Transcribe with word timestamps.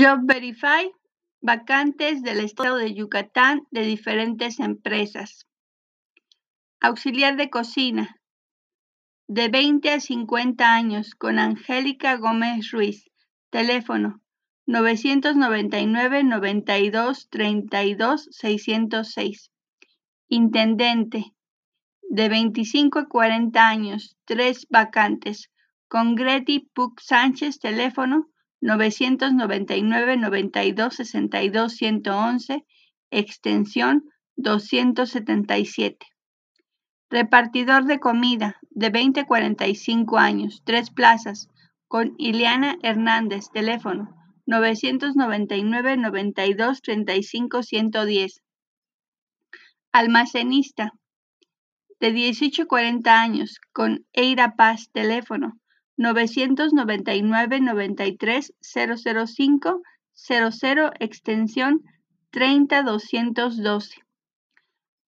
Job 0.00 0.20
Verify, 0.26 0.92
vacantes 1.40 2.22
del 2.22 2.38
estado 2.38 2.76
de 2.76 2.94
Yucatán 2.94 3.66
de 3.72 3.80
diferentes 3.80 4.60
empresas. 4.60 5.48
Auxiliar 6.80 7.36
de 7.36 7.50
cocina, 7.50 8.20
de 9.26 9.48
20 9.48 9.90
a 9.90 9.98
50 9.98 10.72
años, 10.72 11.16
con 11.16 11.40
Angélica 11.40 12.16
Gómez 12.16 12.70
Ruiz. 12.70 13.10
Teléfono 13.50 14.20
999 14.66 16.22
92 16.22 17.28
32 17.28 18.28
606. 18.30 19.50
Intendente, 20.28 21.34
de 22.02 22.28
25 22.28 23.00
a 23.00 23.08
40 23.08 23.66
años, 23.66 24.16
tres 24.26 24.64
vacantes, 24.70 25.50
con 25.88 26.14
Greti 26.14 26.70
Puc 26.72 27.00
Sánchez. 27.00 27.58
Teléfono 27.58 28.28
999 28.60 30.16
92 30.16 30.94
62 30.94 31.72
111, 31.72 32.64
extensión 33.10 34.04
277. 34.36 36.06
Repartidor 37.10 37.84
de 37.84 38.00
comida 38.00 38.56
de 38.70 38.90
20 38.90 39.20
a 39.20 39.26
45 39.26 40.18
años, 40.18 40.62
tres 40.64 40.90
plazas, 40.90 41.48
con 41.86 42.14
Ileana 42.18 42.76
Hernández, 42.82 43.50
teléfono 43.50 44.14
999 44.46 45.96
92 45.96 46.82
35 46.82 47.62
110. 47.62 48.42
Almacenista 49.92 50.92
de 52.00 52.12
18 52.12 52.62
a 52.62 52.66
40 52.66 53.20
años, 53.20 53.58
con 53.72 54.06
Eira 54.12 54.54
Paz, 54.54 54.90
teléfono 54.92 55.58
999 55.98 57.60
93 57.60 58.54
005 58.62 59.82
00 60.14 60.90
extensión 61.00 61.82
30212. 62.30 64.02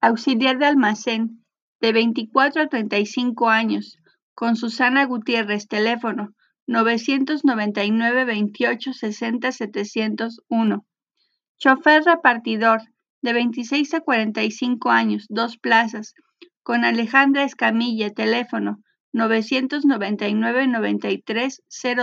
Auxiliar 0.00 0.58
de 0.58 0.64
almacén 0.64 1.44
de 1.80 1.92
24 1.92 2.62
a 2.62 2.66
35 2.68 3.50
años 3.50 3.98
con 4.34 4.56
Susana 4.56 5.04
Gutiérrez 5.04 5.68
teléfono 5.68 6.34
999 6.66 8.24
28 8.24 8.92
60 8.94 9.52
701. 9.52 10.86
Chofer 11.58 12.02
repartidor 12.04 12.80
de 13.20 13.32
26 13.34 13.92
a 13.94 14.00
45 14.00 14.90
años, 14.90 15.26
dos 15.28 15.58
plazas, 15.58 16.14
con 16.62 16.86
Alejandra 16.86 17.44
Escamilla, 17.44 18.10
teléfono 18.10 18.80
999 19.12 20.66
93 20.66 21.62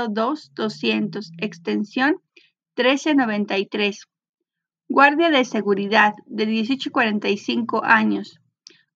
02 0.10 0.52
200, 0.56 1.32
extensión 1.38 2.16
1393. 2.76 4.08
Guardia 4.88 5.30
de 5.30 5.46
seguridad 5.46 6.14
de 6.26 6.46
18 6.46 6.92
45 6.92 7.84
años, 7.84 8.40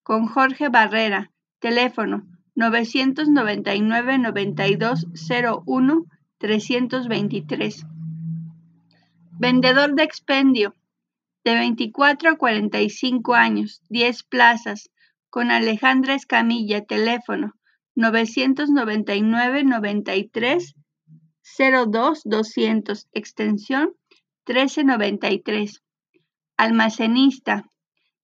con 0.04 0.28
Jorge 0.28 0.70
Barrera, 0.70 1.32
teléfono 1.60 2.26
999 2.56 4.18
92 4.18 5.08
01 5.66 6.06
323. 6.40 7.86
Vendedor 9.40 9.96
de 9.96 10.04
expendio 10.04 10.76
de 11.44 11.54
24 11.56 12.32
a 12.32 12.36
45 12.38 13.36
años, 13.36 13.82
10 13.90 14.24
plazas, 14.24 14.90
con 15.30 15.52
Alejandra 15.52 16.16
Escamilla, 16.16 16.84
teléfono 16.84 17.54
999 18.00 19.66
93 19.66 20.74
02 21.58 22.22
200, 22.24 23.08
extensión 23.12 23.94
1393. 24.48 25.84
Almacenista 26.56 27.66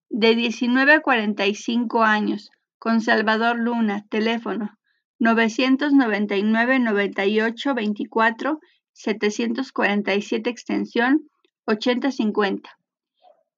de 0.08 0.34
19 0.34 0.94
a 0.94 1.00
45 1.00 2.04
años, 2.04 2.50
con 2.78 3.02
Salvador 3.02 3.58
Luna, 3.58 4.06
teléfono 4.08 4.78
999 5.18 6.78
98 6.78 7.74
24 7.74 8.60
747, 8.92 10.48
extensión 10.48 11.28
8050. 11.66 12.70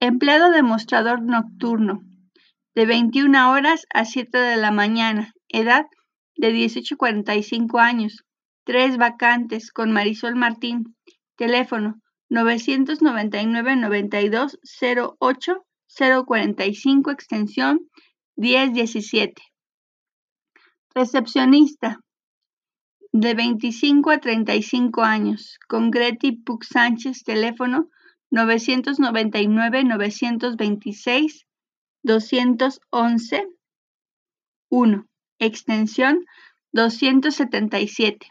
Empleado 0.00 0.50
demostrador 0.50 1.22
nocturno, 1.22 2.02
de 2.74 2.86
21 2.86 3.52
horas 3.52 3.86
a 3.94 4.04
7 4.04 4.36
de 4.36 4.56
la 4.56 4.72
mañana, 4.72 5.32
edad 5.48 5.86
de 6.38 6.52
18 6.52 6.94
a 6.94 6.98
45 6.98 7.78
años, 7.78 8.24
tres 8.64 8.96
vacantes 8.96 9.72
con 9.72 9.92
Marisol 9.92 10.36
Martín, 10.36 10.96
teléfono 11.36 12.00
999 12.30 13.76
92 13.76 14.58
08 15.20 15.66
045 16.26 17.10
extensión 17.10 17.80
1017. 18.36 19.42
Recepcionista 20.94 22.00
de 23.12 23.34
25 23.34 24.10
a 24.10 24.18
35 24.18 25.02
años. 25.02 25.58
Con 25.68 25.90
Greti 25.90 26.32
Puc 26.32 26.64
Sánchez, 26.64 27.24
teléfono 27.24 27.88
999 28.30 29.84
926 29.84 31.46
211 32.04 33.48
1 34.70 35.08
extensión 35.38 36.24
277. 36.72 38.28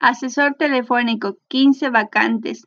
Asesor 0.00 0.54
telefónico 0.54 1.38
15 1.48 1.90
vacantes 1.90 2.66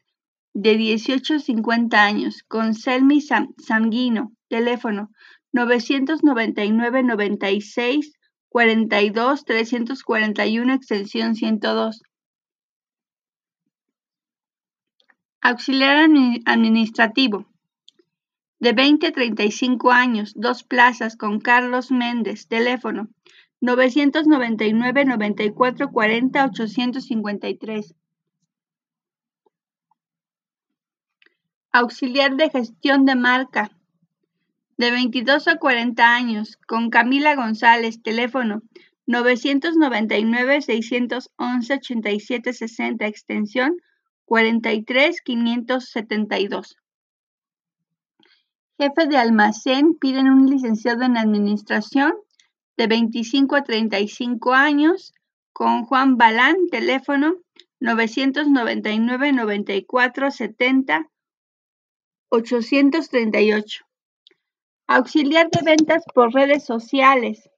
de 0.54 0.76
18 0.78 1.36
a 1.36 1.40
50 1.40 2.04
años 2.04 2.44
con 2.48 2.74
Selmi 2.74 3.22
Sanguino, 3.22 4.34
teléfono 4.50 5.10
999 5.54 7.04
96 7.04 8.14
42 8.50 9.46
341 9.46 10.74
extensión 10.74 11.36
102. 11.36 12.02
Auxiliar 15.42 16.08
administrativo 16.46 17.48
de 18.60 18.74
20 18.74 19.08
a 19.08 19.12
35 19.12 19.92
años, 19.92 20.34
dos 20.36 20.64
plazas 20.64 21.16
con 21.18 21.40
Carlos 21.40 21.92
Méndez, 21.92 22.48
teléfono 22.48 23.08
999 23.62 25.06
94 25.06 25.92
40 25.92 26.46
853. 26.46 27.96
Auxiliar 31.72 32.36
de 32.36 32.50
gestión 32.50 33.06
de 33.06 33.16
marca 33.16 33.72
de 34.78 34.90
22 34.90 35.48
a 35.48 35.58
40 35.58 36.16
años 36.16 36.58
con 36.68 36.90
Camila 36.90 37.36
González, 37.36 38.02
teléfono 38.02 38.64
999 39.06 40.62
611 40.64 41.74
87 41.76 42.54
60 42.54 43.06
extensión 43.06 43.78
43 44.26 45.22
572. 45.22 46.78
Jefe 48.80 49.06
de 49.06 49.18
almacén 49.18 49.96
piden 50.00 50.32
un 50.32 50.48
licenciado 50.50 51.04
en 51.04 51.16
administración 51.16 52.14
de 52.82 52.88
25 52.88 53.56
a 53.58 53.64
35 53.64 54.54
años, 54.54 55.14
con 55.54 55.86
Juan 55.86 56.18
Balán, 56.18 56.56
teléfono 56.72 57.36
999 57.80 59.34
94 59.34 60.32
70 60.32 61.08
838. 62.30 63.86
Auxiliar 64.88 65.52
de 65.52 65.62
ventas 65.64 66.04
por 66.16 66.34
redes 66.34 66.66
sociales 66.66 67.52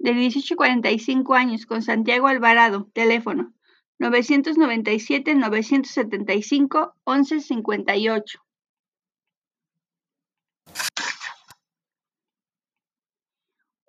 de 0.00 0.14
18 0.14 0.54
a 0.54 0.56
45 0.56 1.34
años 1.34 1.66
con 1.66 1.82
Santiago 1.82 2.26
Alvarado, 2.26 2.88
teléfono 2.92 3.52
997 4.00 5.34
975 5.34 6.94
1158. 7.04 8.40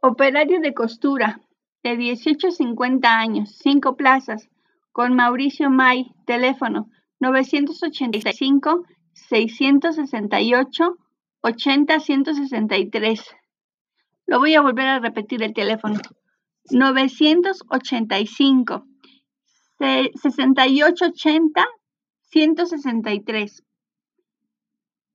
Operario 0.01 0.59
de 0.59 0.73
costura, 0.73 1.39
de 1.81 1.95
18 1.95 2.49
a 2.49 2.51
50 2.51 3.09
años, 3.09 3.55
5 3.59 3.95
plazas, 3.95 4.49
con 4.91 5.15
Mauricio 5.15 5.69
May, 5.69 6.13
teléfono 6.25 6.89
985 7.21 8.83
668 9.13 10.97
80 11.39 11.99
163. 12.01 13.35
Lo 14.25 14.39
voy 14.39 14.55
a 14.55 14.61
volver 14.61 14.87
a 14.87 14.99
repetir 14.99 15.41
el 15.41 15.53
teléfono. 15.53 16.01
985 16.69 18.90
6880 19.81 21.65
163. 22.31 23.63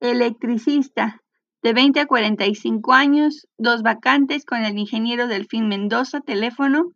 Electricista 0.00 1.22
de 1.62 1.72
20 1.72 2.00
a 2.00 2.06
45 2.06 2.92
años, 2.92 3.46
dos 3.56 3.82
vacantes 3.82 4.44
con 4.44 4.64
el 4.64 4.78
ingeniero 4.78 5.26
Delfín 5.26 5.68
Mendoza, 5.68 6.20
teléfono 6.20 6.92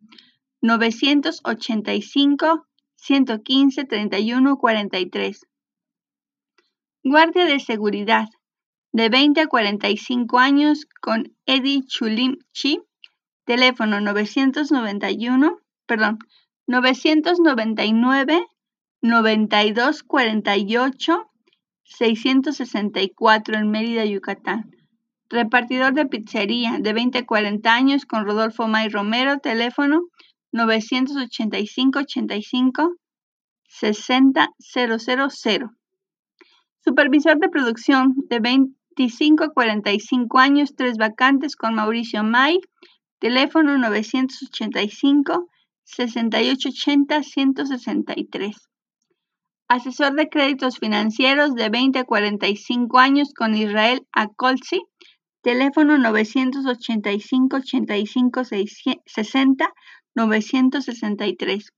985 0.61 2.65
115 2.95 3.83
31 3.83 4.57
43. 4.57 5.41
Guardia 7.03 7.45
de 7.45 7.59
seguridad 7.59 8.29
de 8.93 9.09
20 9.09 9.41
a 9.41 9.47
45 9.47 10.39
años 10.39 10.87
con 11.01 11.35
Eddie 11.45 11.83
Chulimchi, 11.85 12.81
teléfono 13.43 13.99
991, 13.99 15.59
perdón, 15.85 16.19
999 16.67 18.45
92 19.03 20.01
48 20.03 21.29
664 21.83 23.57
en 23.57 23.69
Mérida, 23.69 24.05
Yucatán. 24.05 24.71
Repartidor 25.29 25.93
de 25.93 26.05
pizzería 26.05 26.77
de 26.79 26.93
20 26.93 27.17
a 27.17 27.25
40 27.25 27.75
años 27.75 28.05
con 28.05 28.23
Rodolfo 28.23 28.69
May 28.69 28.87
Romero, 28.87 29.39
teléfono 29.39 30.03
985 30.53 31.99
85 31.99 32.95
60 33.67 34.47
000. 34.73 35.69
Supervisor 36.79 37.37
de 37.39 37.49
producción 37.49 38.13
de 38.29 38.39
25 38.39 39.43
a 39.43 39.49
45 39.49 40.39
años, 40.39 40.75
tres 40.77 40.97
vacantes 40.97 41.57
con 41.57 41.75
Mauricio 41.75 42.23
May, 42.23 42.57
teléfono 43.19 43.77
985 43.77 45.49
6880 45.83 47.21
163 47.21 48.69
asesor 49.73 50.13
de 50.13 50.29
créditos 50.29 50.77
financieros 50.77 51.55
de 51.55 51.69
20 51.69 51.99
a 51.99 52.03
45 52.03 52.99
años 52.99 53.33
con 53.33 53.55
Israel 53.55 54.05
Acolsi, 54.11 54.83
teléfono 55.41 55.97
985 55.97 57.57
85 57.57 58.41
60 58.43 59.73
963. 60.13 61.73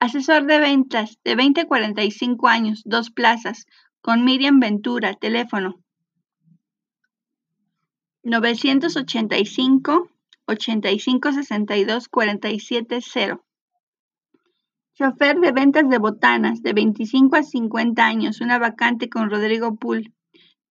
Asesor 0.00 0.46
de 0.46 0.58
ventas 0.58 1.18
de 1.22 1.34
20 1.34 1.60
a 1.60 1.66
45 1.66 2.48
años, 2.48 2.80
dos 2.86 3.10
plazas, 3.10 3.66
con 4.00 4.24
Miriam 4.24 4.58
Ventura, 4.58 5.12
teléfono 5.12 5.82
985 8.22 10.08
85 10.46 11.32
62 11.32 12.08
47 12.08 13.00
0. 13.02 13.44
Chofer 15.00 15.40
de 15.40 15.50
ventas 15.52 15.88
de 15.88 15.96
botanas, 15.96 16.60
de 16.62 16.74
25 16.74 17.34
a 17.34 17.42
50 17.42 18.04
años, 18.04 18.42
una 18.42 18.58
vacante 18.58 19.08
con 19.08 19.30
Rodrigo 19.30 19.76
Pool. 19.76 20.12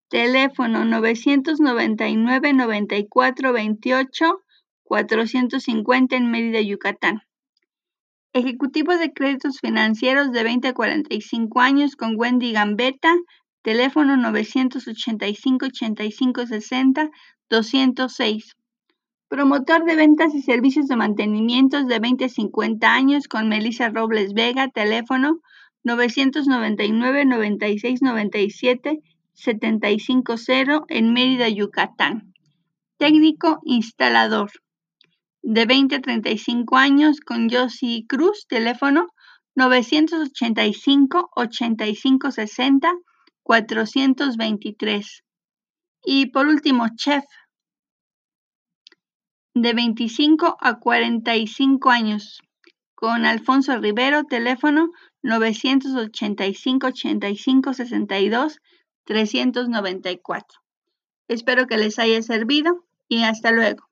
Teléfono 0.08 0.86
999 0.86 2.54
94 2.54 3.54
28 3.54 4.44
450 4.84 6.16
en 6.16 6.30
Mérida, 6.30 6.62
Yucatán. 6.62 7.24
Ejecutivo 8.32 8.96
de 8.98 9.14
créditos 9.14 9.60
financieros 9.62 10.32
de 10.32 10.44
20 10.44 10.68
a 10.68 10.74
45 10.76 11.60
años 11.60 11.96
con 11.96 12.14
Wendy 12.16 12.52
Gambetta. 12.52 13.16
Teléfono 13.64 14.16
985 14.16 15.66
85 15.66 16.46
60 16.46 17.10
206. 17.50 18.59
Promotor 19.30 19.86
de 19.86 19.96
ventas 19.96 20.34
y 20.34 20.42
servicios 20.42 20.88
de 20.88 20.96
mantenimientos 20.96 21.86
de 21.86 22.00
20 22.00 22.26
a 22.26 22.30
50 22.30 22.92
años 22.92 23.28
con 23.28 23.48
Melissa 23.48 23.90
Robles 23.90 24.34
Vega, 24.34 24.70
teléfono 24.70 25.40
999 25.84 27.26
96 27.26 28.02
97 28.02 29.04
750 29.34 30.86
en 30.88 31.14
Mérida, 31.14 31.48
Yucatán. 31.48 32.34
Técnico 32.98 33.60
instalador 33.66 34.50
de 35.44 35.66
20 35.68 35.98
a 35.98 36.02
35 36.02 36.78
años 36.78 37.20
con 37.20 37.52
Josie 37.52 38.08
Cruz, 38.08 38.48
teléfono 38.48 39.10
985 39.54 41.30
85 41.36 42.32
60 42.32 42.94
423. 43.44 45.24
Y 46.04 46.26
por 46.32 46.48
último, 46.48 46.88
chef 46.96 47.26
de 49.54 49.74
25 49.74 50.58
a 50.60 50.80
45 50.80 51.90
años, 51.90 52.42
con 52.96 53.26
Alfonso 53.26 53.78
Rivero, 53.80 54.24
teléfono 54.24 54.92
985 55.22 56.88
85 56.88 57.74
62 57.74 58.60
394. 59.06 60.60
Espero 61.28 61.68
que 61.68 61.78
les 61.78 62.00
haya 62.00 62.22
servido 62.22 62.86
y 63.08 63.24
hasta 63.24 63.52
luego. 63.52 63.89